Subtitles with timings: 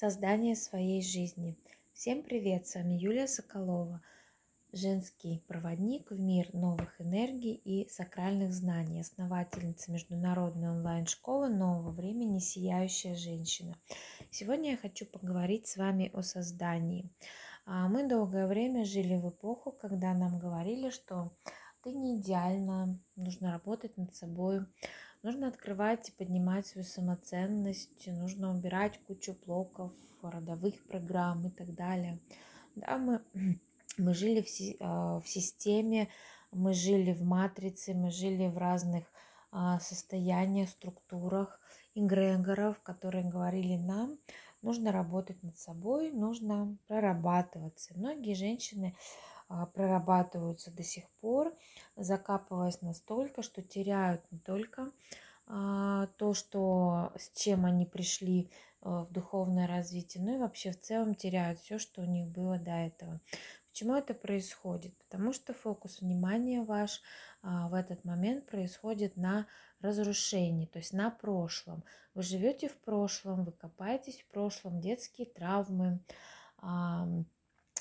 [0.00, 1.58] Создание своей жизни.
[1.92, 4.00] Всем привет, с вами Юлия Соколова,
[4.72, 13.16] женский проводник в мир новых энергий и сакральных знаний, основательница международной онлайн-школы нового времени «Сияющая
[13.16, 13.74] женщина».
[14.30, 17.10] Сегодня я хочу поговорить с вами о создании.
[17.66, 21.32] А, мы долгое время жили в эпоху, когда нам говорили, что
[21.82, 24.60] ты не идеальна, нужно работать над собой,
[25.22, 32.20] Нужно открывать и поднимать свою самоценность, нужно убирать кучу блоков, родовых программ и так далее.
[32.76, 33.20] Да, мы,
[33.98, 34.48] мы жили в,
[34.80, 36.08] а, в системе,
[36.52, 39.04] мы жили в матрице, мы жили в разных
[39.50, 41.60] а, состояниях, структурах,
[41.96, 44.18] эгрегоров, которые говорили нам,
[44.62, 47.92] нужно работать над собой, нужно прорабатываться.
[47.96, 48.94] Многие женщины
[49.48, 51.54] прорабатываются до сих пор,
[51.96, 54.90] закапываясь настолько, что теряют не только
[55.46, 58.50] а, то, что, с чем они пришли
[58.82, 62.58] а, в духовное развитие, но и вообще в целом теряют все, что у них было
[62.58, 63.20] до этого.
[63.70, 64.94] Почему это происходит?
[64.98, 67.00] Потому что фокус внимания ваш
[67.42, 69.46] в этот момент происходит на
[69.80, 71.84] разрушении, то есть на прошлом.
[72.12, 76.00] Вы живете в прошлом, вы копаетесь в прошлом, детские травмы,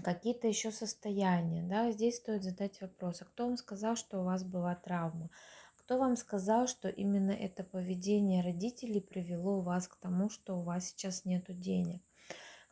[0.00, 1.62] какие-то еще состояния.
[1.62, 1.90] Да?
[1.92, 5.30] Здесь стоит задать вопрос, а кто вам сказал, что у вас была травма?
[5.76, 10.88] Кто вам сказал, что именно это поведение родителей привело вас к тому, что у вас
[10.88, 12.02] сейчас нет денег?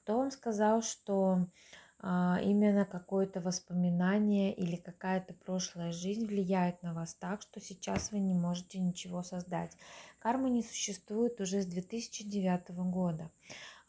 [0.02, 1.46] Кто вам сказал, что
[2.02, 8.20] а, именно какое-то воспоминание или какая-то прошлая жизнь влияет на вас так, что сейчас вы
[8.20, 9.72] не можете ничего создать?
[10.18, 13.30] Кармы не существует уже с 2009 года,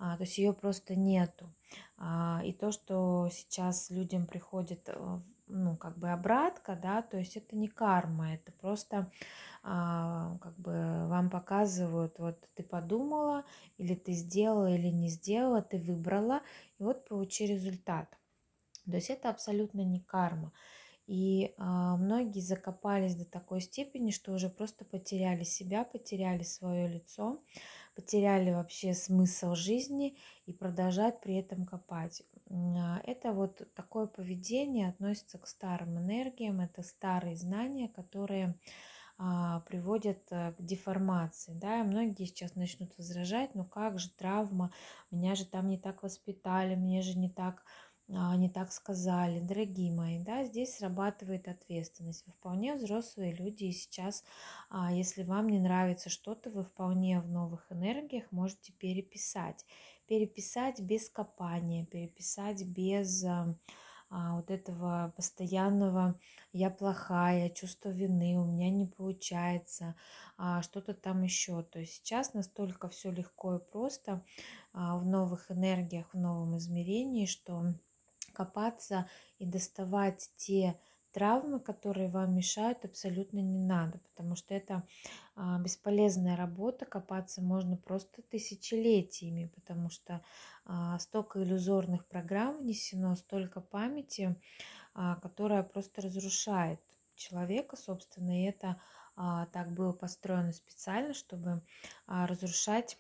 [0.02, 1.54] то есть ее просто нету.
[1.98, 7.38] А, и то, что сейчас людям приходит, э, ну, как бы обратка, да, то есть
[7.38, 9.12] это не карма, это просто
[9.64, 13.46] а, как бы вам показывают, вот ты подумала,
[13.78, 16.42] или ты сделала, или не сделала, ты выбрала,
[16.80, 18.08] и вот получи результат.
[18.86, 20.52] То есть это абсолютно не карма.
[21.06, 27.44] И а, многие закопались до такой степени, что уже просто потеряли себя, потеряли свое лицо,
[27.96, 32.24] потеряли вообще смысл жизни и продолжают при этом копать.
[32.50, 38.56] А, это вот такое поведение относится к старым энергиям, это старые знания, которые
[39.18, 41.54] а, приводят э, к деформации.
[41.54, 41.82] Да?
[41.82, 44.72] И многие сейчас начнут возражать, ну как же травма,
[45.12, 47.64] меня же там не так воспитали, мне же не так
[48.12, 52.26] не так сказали, дорогие мои, да, здесь срабатывает ответственность.
[52.28, 54.26] Вы вполне взрослые люди, и сейчас,
[54.70, 59.66] а, если вам не нравится что-то, вы вполне в новых энергиях можете переписать.
[60.08, 63.56] Переписать без копания, переписать без а,
[64.10, 66.20] вот этого постоянного
[66.52, 69.96] «я плохая», чувство вины, у меня не получается,
[70.64, 71.64] что-то там еще.
[71.64, 74.22] То есть сейчас настолько все легко и просто
[74.74, 77.74] в новых энергиях, в новом измерении, что
[78.32, 79.10] копаться
[79.40, 80.80] и доставать те
[81.12, 84.84] травмы, которые вам мешают, абсолютно не надо, потому что это
[85.36, 90.22] а, бесполезная работа, копаться можно просто тысячелетиями, потому что
[90.66, 94.36] а, столько иллюзорных программ внесено, столько памяти,
[94.94, 96.80] а, которая просто разрушает
[97.16, 98.82] человека, собственно, и это
[99.52, 101.62] так было построено специально, чтобы
[102.08, 102.98] разрушать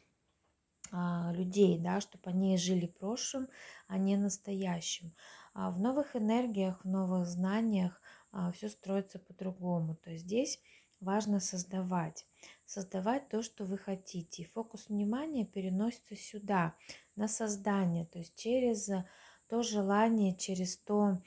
[0.91, 3.47] а, людей, да, чтобы они жили прошлым,
[3.87, 5.13] а не настоящим.
[5.53, 9.95] А в новых энергиях, в новых знаниях а, все строится по-другому.
[9.95, 10.59] То есть здесь
[10.99, 12.25] важно создавать.
[12.65, 14.43] Создавать то, что вы хотите.
[14.43, 16.75] И фокус внимания переносится сюда,
[17.15, 18.89] на создание, то есть через
[19.47, 21.21] то желание, через то,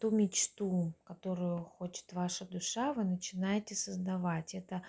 [0.00, 4.54] ту мечту, которую хочет ваша душа, вы начинаете создавать.
[4.54, 4.82] Это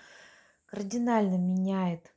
[0.66, 2.14] кардинально меняет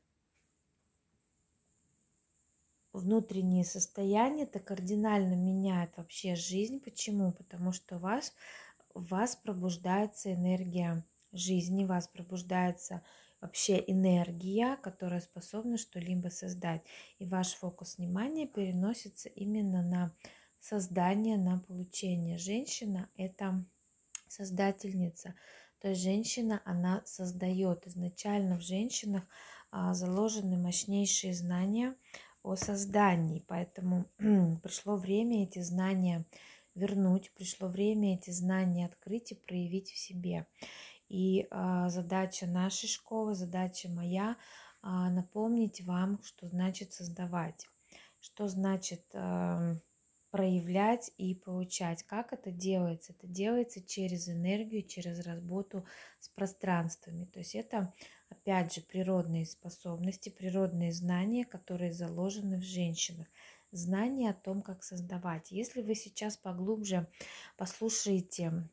[2.93, 6.79] внутреннее состояние, это кардинально меняет вообще жизнь.
[6.79, 7.31] Почему?
[7.31, 8.33] Потому что у вас,
[8.93, 13.01] в вас пробуждается энергия жизни, у вас пробуждается
[13.41, 16.83] вообще энергия, которая способна что-либо создать.
[17.19, 20.15] И ваш фокус внимания переносится именно на
[20.59, 22.37] создание, на получение.
[22.37, 23.65] Женщина– это
[24.27, 25.35] создательница.
[25.79, 27.85] То есть женщина, она создает.
[27.85, 29.23] Изначально в женщинах
[29.71, 31.95] а, заложены мощнейшие знания
[32.43, 33.43] о создании.
[33.47, 34.05] Поэтому
[34.61, 36.25] пришло время эти знания
[36.75, 40.45] вернуть, пришло время эти знания открыть и проявить в себе.
[41.09, 44.35] И а, задача нашей школы, задача моя
[44.81, 47.67] а, напомнить вам, что значит создавать,
[48.19, 49.75] что значит а,
[50.31, 52.01] проявлять и получать.
[52.03, 53.13] Как это делается?
[53.13, 55.85] Это делается через энергию, через работу
[56.19, 57.25] с пространствами.
[57.25, 57.93] То есть это
[58.33, 63.27] опять же, природные способности, природные знания, которые заложены в женщинах.
[63.71, 65.51] Знания о том, как создавать.
[65.51, 67.07] Если вы сейчас поглубже
[67.57, 68.67] послушаете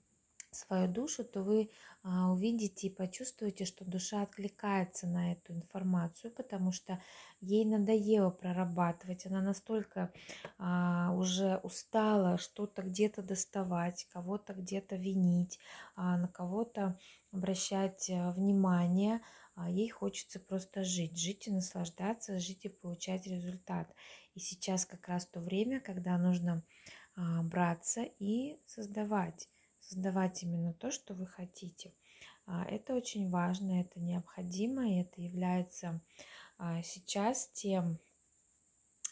[0.51, 1.71] свою душу, то вы
[2.03, 7.01] а, увидите и почувствуете, что душа откликается на эту информацию, потому что
[7.41, 10.13] ей надоело прорабатывать, она настолько
[10.59, 15.59] а, уже устала что-то где-то доставать, кого-то где-то винить,
[15.95, 16.99] а, на кого-то
[17.33, 19.21] обращать а, внимание,
[19.55, 23.95] а ей хочется просто жить, жить и наслаждаться, жить и получать результат.
[24.35, 26.65] И сейчас как раз то время, когда нужно
[27.17, 29.49] а, браться и создавать
[29.81, 31.93] создавать именно то, что вы хотите.
[32.47, 36.01] А, это очень важно, это необходимо, и это является
[36.59, 37.99] а, сейчас тем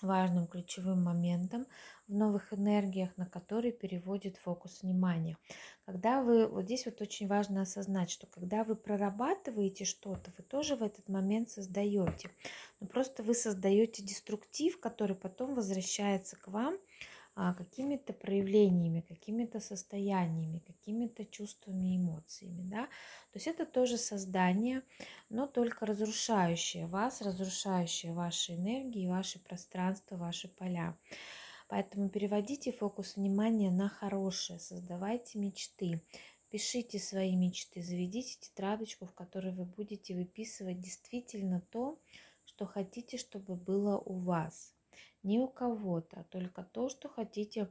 [0.02, 1.66] важным ключевым моментом
[2.06, 5.36] в новых энергиях, на который переводит фокус внимания.
[5.84, 10.76] Когда вы, вот здесь вот очень важно осознать, что когда вы прорабатываете что-то, вы тоже
[10.76, 12.30] в этот момент создаете.
[12.80, 16.78] Но просто вы создаете деструктив, который потом возвращается к вам
[17.54, 22.62] какими-то проявлениями, какими-то состояниями, какими-то чувствами, эмоциями.
[22.64, 22.86] Да?
[23.32, 24.82] То есть это тоже создание,
[25.30, 30.96] но только разрушающее вас, разрушающее ваши энергии, ваши пространства, ваши поля.
[31.68, 36.02] Поэтому переводите фокус внимания на хорошее, создавайте мечты,
[36.50, 42.00] пишите свои мечты, заведите тетрадочку, в которой вы будете выписывать действительно то,
[42.44, 44.74] что хотите, чтобы было у вас
[45.22, 47.68] не у кого-то, только то, что хотите,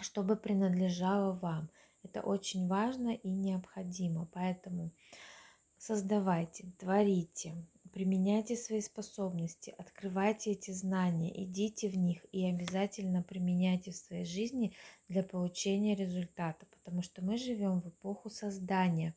[0.00, 1.70] чтобы принадлежало вам.
[2.02, 4.28] Это очень важно и необходимо.
[4.32, 4.92] Поэтому
[5.76, 7.54] создавайте, творите,
[7.92, 14.74] применяйте свои способности, открывайте эти знания, идите в них и обязательно применяйте в своей жизни
[15.08, 19.14] для получения результата, потому что мы живем в эпоху создания.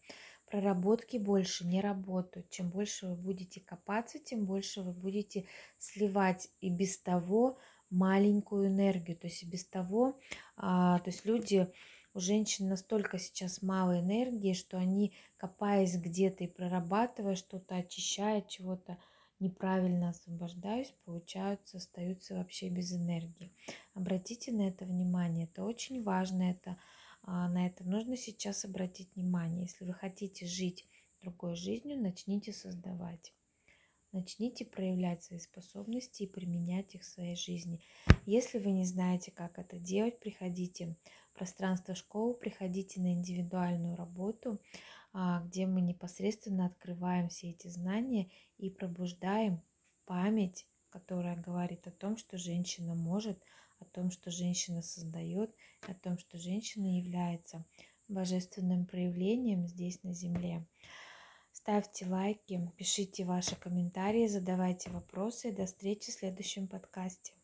[0.51, 2.49] Проработки больше не работают.
[2.49, 5.45] Чем больше вы будете копаться, тем больше вы будете
[5.77, 7.57] сливать и без того
[7.89, 9.15] маленькую энергию.
[9.15, 10.19] То есть и без того,
[10.57, 11.71] а, то есть люди,
[12.13, 18.97] у женщин настолько сейчас мало энергии, что они, копаясь где-то и прорабатывая что-то, очищая чего-то,
[19.39, 23.53] неправильно освобождаясь, получаются, остаются вообще без энергии.
[23.93, 26.77] Обратите на это внимание, это очень важно, это
[27.23, 29.63] на это нужно сейчас обратить внимание.
[29.63, 30.87] Если вы хотите жить
[31.21, 33.33] другой жизнью, начните создавать.
[34.11, 37.81] Начните проявлять свои способности и применять их в своей жизни.
[38.25, 40.97] Если вы не знаете, как это делать, приходите
[41.29, 44.59] в пространство школы, приходите на индивидуальную работу,
[45.13, 49.61] а, где мы непосредственно открываем все эти знания и пробуждаем
[50.05, 53.41] память, которая говорит о том, что женщина может
[53.81, 55.53] о том, что женщина создает,
[55.87, 57.65] о том, что женщина является
[58.07, 60.65] божественным проявлением здесь на Земле.
[61.51, 65.51] Ставьте лайки, пишите ваши комментарии, задавайте вопросы.
[65.51, 67.40] До встречи в следующем подкасте.